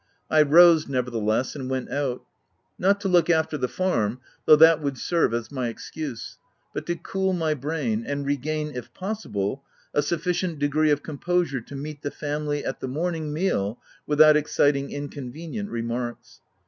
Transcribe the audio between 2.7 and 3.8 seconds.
not to look after the